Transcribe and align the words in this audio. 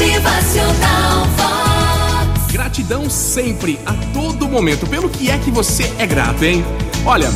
Motivacional 0.00 1.26
Vox. 1.36 2.50
Gratidão 2.50 3.10
sempre, 3.10 3.78
a 3.84 3.92
todo 4.14 4.48
momento. 4.48 4.86
Pelo 4.86 5.10
que 5.10 5.30
é 5.30 5.36
que 5.36 5.50
você 5.50 5.92
é 5.98 6.06
grato, 6.06 6.42
hein? 6.42 6.64
Olha, 7.04 7.30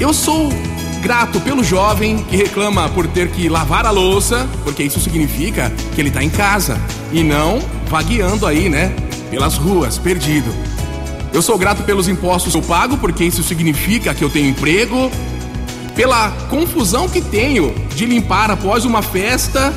eu 0.00 0.12
sou 0.12 0.48
grato 1.00 1.40
pelo 1.40 1.62
jovem 1.62 2.18
que 2.24 2.36
reclama 2.36 2.88
por 2.88 3.06
ter 3.06 3.30
que 3.30 3.48
lavar 3.48 3.86
a 3.86 3.92
louça, 3.92 4.48
porque 4.64 4.82
isso 4.82 4.98
significa 4.98 5.72
que 5.94 6.00
ele 6.00 6.10
tá 6.10 6.20
em 6.20 6.28
casa 6.28 6.76
e 7.12 7.22
não 7.22 7.60
vagueando 7.86 8.48
aí, 8.48 8.68
né? 8.68 8.92
Pelas 9.30 9.54
ruas, 9.54 9.96
perdido. 9.96 10.52
Eu 11.32 11.40
sou 11.40 11.56
grato 11.56 11.84
pelos 11.84 12.08
impostos 12.08 12.52
que 12.52 12.58
eu 12.58 12.62
pago, 12.62 12.98
porque 12.98 13.22
isso 13.22 13.44
significa 13.44 14.12
que 14.12 14.24
eu 14.24 14.28
tenho 14.28 14.48
emprego. 14.48 15.08
Pela 15.94 16.32
confusão 16.50 17.08
que 17.08 17.20
tenho 17.20 17.72
de 17.94 18.06
limpar 18.06 18.50
após 18.50 18.84
uma 18.84 19.02
festa, 19.02 19.72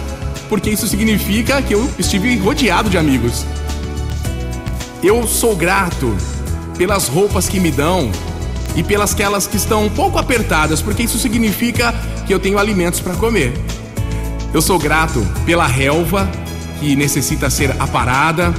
porque 0.52 0.70
isso 0.70 0.86
significa 0.86 1.62
que 1.62 1.74
eu 1.74 1.90
estive 1.98 2.36
rodeado 2.36 2.90
de 2.90 2.98
amigos. 2.98 3.46
Eu 5.02 5.26
sou 5.26 5.56
grato 5.56 6.14
pelas 6.78 7.08
roupas 7.08 7.48
que 7.48 7.58
me 7.58 7.72
dão 7.72 8.12
e 8.76 8.84
pelas 8.84 9.14
aquelas 9.14 9.48
que 9.48 9.56
estão 9.56 9.86
um 9.86 9.90
pouco 9.90 10.20
apertadas, 10.20 10.82
porque 10.82 11.04
isso 11.04 11.18
significa 11.18 11.96
que 12.28 12.34
eu 12.34 12.38
tenho 12.38 12.60
alimentos 12.60 13.00
para 13.00 13.14
comer. 13.16 13.54
Eu 14.54 14.62
sou 14.62 14.78
grato 14.78 15.26
pela 15.46 15.66
relva 15.66 16.30
que 16.82 16.98
necessita 16.98 17.50
ser 17.50 17.74
aparada, 17.80 18.54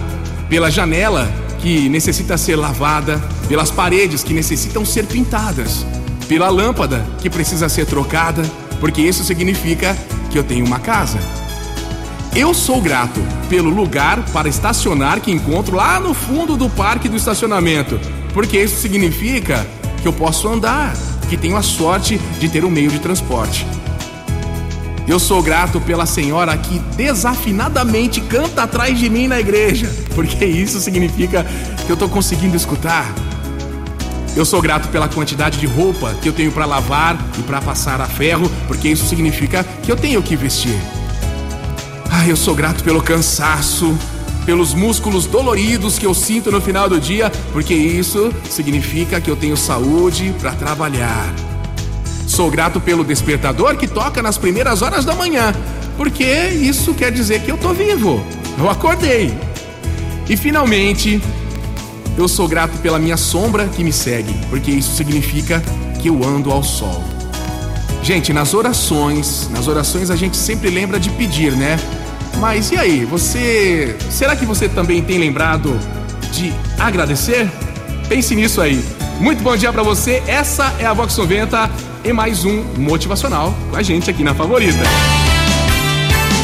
pela 0.49 0.71
janela 0.71 1.31
que 1.59 1.91
necessita 1.91 2.39
ser 2.39 2.57
lavada, 2.57 3.19
pelas 3.51 3.71
paredes 3.71 4.25
que 4.25 4.33
necessitam 4.33 4.83
ser 4.83 5.05
pintadas, 5.05 5.85
pela 6.27 6.49
lâmpada 6.49 7.05
que 7.21 7.29
precisa 7.29 7.69
ser 7.69 7.85
trocada, 7.85 8.43
porque 8.81 9.03
isso 9.03 9.23
significa 9.23 9.95
que 10.31 10.39
eu 10.39 10.43
tenho 10.43 10.65
uma 10.65 10.81
casa. 10.81 11.19
Eu 12.35 12.55
sou 12.55 12.81
grato 12.81 13.21
pelo 13.51 13.69
lugar 13.69 14.25
para 14.33 14.49
estacionar 14.49 15.21
que 15.21 15.31
encontro 15.31 15.77
lá 15.77 16.01
no 16.01 16.15
fundo 16.15 16.57
do 16.57 16.69
parque 16.71 17.07
do 17.07 17.15
estacionamento, 17.15 18.01
porque 18.33 18.59
isso 18.59 18.81
significa 18.81 19.67
que 20.01 20.09
eu 20.09 20.15
posso 20.15 20.49
andar, 20.49 20.95
que 21.29 21.37
tenho 21.37 21.59
a 21.59 21.63
sorte 21.63 22.17
de 22.41 22.49
ter 22.49 22.65
um 22.65 22.71
meio 22.71 22.91
de 22.91 22.99
transporte. 23.01 23.67
Eu 25.07 25.19
sou 25.19 25.43
grato 25.43 25.79
pela 25.79 26.07
senhora 26.07 26.57
que 26.57 26.79
desafinadamente 26.97 28.23
canta 28.23 28.63
atrás 28.63 28.99
de 28.99 29.11
mim 29.11 29.29
na 29.29 29.39
igreja, 29.39 29.95
porque 30.15 30.47
isso 30.47 30.81
significa 30.81 31.45
que 31.85 31.93
eu 31.93 31.95
estou 31.95 32.09
conseguindo 32.09 32.57
escutar. 32.57 33.13
Eu 34.35 34.47
sou 34.47 34.63
grato 34.63 34.89
pela 34.89 35.07
quantidade 35.07 35.59
de 35.59 35.67
roupa 35.67 36.15
que 36.23 36.31
eu 36.31 36.33
tenho 36.33 36.51
para 36.51 36.65
lavar 36.65 37.15
e 37.39 37.43
para 37.43 37.61
passar 37.61 38.01
a 38.01 38.07
ferro, 38.07 38.51
porque 38.67 38.89
isso 38.89 39.05
significa 39.05 39.63
que 39.83 39.93
eu 39.93 39.97
tenho 39.97 40.23
que 40.23 40.35
vestir. 40.35 40.81
Ah, 42.15 42.29
eu 42.29 42.37
sou 42.37 42.55
grato 42.55 42.85
pelo 42.85 43.03
cansaço, 43.03 43.97
pelos 44.45 44.75
músculos 44.75 45.25
doloridos 45.25 45.99
que 45.99 46.05
eu 46.05 46.13
sinto 46.13 46.53
no 46.53 46.61
final 46.61 46.87
do 46.87 47.01
dia, 47.01 47.33
porque 47.55 47.73
isso 47.73 48.31
significa 48.51 49.19
que 49.19 49.31
eu 49.31 49.35
tenho 49.35 49.57
saúde 49.57 50.35
para 50.39 50.53
trabalhar. 50.53 51.35
Sou 52.27 52.51
grato 52.51 52.79
pelo 52.83 53.03
despertador 53.03 53.79
que 53.79 53.89
toca 53.89 54.23
nas 54.23 54.37
primeiras 54.37 54.83
horas 54.83 55.07
da 55.07 55.15
manhã, 55.15 55.55
porque 55.97 56.23
isso 56.49 56.93
quer 56.93 57.11
dizer 57.11 57.41
que 57.41 57.51
eu 57.51 57.57
tô 57.57 57.73
vivo. 57.73 58.23
Eu 58.59 58.69
acordei. 58.69 59.35
E 60.29 60.37
finalmente, 60.37 61.19
eu 62.19 62.29
sou 62.29 62.47
grato 62.47 62.77
pela 62.83 62.99
minha 62.99 63.17
sombra 63.17 63.67
que 63.69 63.83
me 63.83 63.93
segue, 63.93 64.35
porque 64.51 64.71
isso 64.71 64.95
significa 64.97 65.63
que 65.99 66.11
eu 66.11 66.23
ando 66.23 66.53
ao 66.53 66.63
sol. 66.63 67.03
Gente, 68.03 68.35
nas 68.35 68.53
orações, 68.53 69.49
nas 69.51 69.67
orações 69.67 70.11
a 70.11 70.17
gente 70.17 70.37
sempre 70.37 70.69
lembra 70.69 71.01
de 71.01 71.09
pedir, 71.09 71.53
né? 71.53 71.79
Mas 72.43 72.73
e 72.73 72.77
aí, 72.77 73.05
você. 73.05 73.97
Será 74.11 74.35
que 74.35 74.45
você 74.45 74.69
também 74.69 75.01
tem 75.01 75.17
lembrado 75.17 75.79
de 76.33 76.53
agradecer? 76.77 77.49
Pense 78.09 78.35
nisso 78.35 78.61
aí. 78.61 78.85
Muito 79.21 79.41
bom 79.45 79.57
dia 79.57 79.73
para 79.73 79.85
você. 79.85 80.21
Essa 80.27 80.75
é 80.81 80.85
a 80.85 80.93
Vox 80.93 81.17
90 81.17 81.71
e 82.03 82.13
mais 82.13 82.45
um 82.45 82.65
motivacional 82.77 83.55
com 83.71 83.77
a 83.77 83.83
gente 83.85 84.11
aqui 84.11 84.25
na 84.25 84.35
Favorita. 84.35 84.81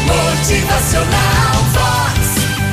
Motivacional 0.06 1.64
Vox. 1.72 2.20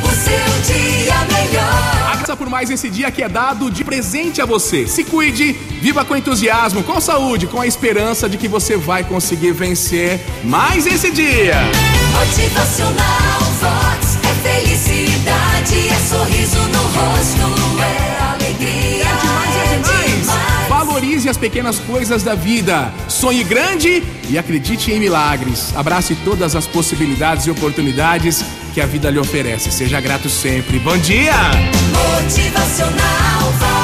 O 0.03 0.11
seu 0.13 0.75
dia 0.75 1.15
melhor. 1.25 2.11
Agradeça 2.11 2.35
por 2.37 2.47
mais 2.47 2.69
esse 2.69 2.91
dia 2.91 3.09
que 3.09 3.23
é 3.23 3.27
dado 3.27 3.71
de 3.71 3.83
presente 3.83 4.39
a 4.39 4.45
você. 4.45 4.85
Se 4.85 5.03
cuide, 5.03 5.51
viva 5.81 6.05
com 6.05 6.15
entusiasmo, 6.15 6.83
com 6.83 7.01
saúde, 7.01 7.47
com 7.47 7.59
a 7.59 7.65
esperança 7.65 8.29
de 8.29 8.37
que 8.37 8.47
você 8.47 8.77
vai 8.77 9.03
conseguir 9.03 9.51
vencer 9.51 10.23
mais 10.43 10.85
esse 10.85 11.09
dia. 11.09 11.55
Motivacional 12.15 13.41
Vox. 13.59 14.17
É 14.23 14.61
felicidade, 14.61 15.89
é 15.89 15.99
sorriso 15.99 16.59
no 16.69 16.81
rosto, 16.81 17.81
é 17.81 18.33
alegria. 18.33 19.05
É 19.05 19.77
demais. 19.79 20.69
Valorize 20.69 21.27
as 21.27 21.37
pequenas 21.37 21.77
coisas 21.79 22.23
da 22.23 22.33
vida. 22.33 22.91
Sonhe 23.09 23.43
grande 23.43 24.01
e 24.29 24.37
acredite 24.37 24.91
em 24.91 24.99
milagres. 24.99 25.75
Abrace 25.75 26.15
todas 26.23 26.55
as 26.55 26.65
possibilidades 26.65 27.45
e 27.47 27.51
oportunidades 27.51 28.43
que 28.73 28.79
a 28.79 28.85
vida 28.85 29.09
lhe 29.09 29.19
oferece. 29.19 29.71
Seja 29.71 29.99
grato 29.99 30.29
sempre. 30.29 30.79
Bom 30.79 30.97
dia! 30.97 31.33
Motivacional 31.91 33.51
Vox. 33.59 33.74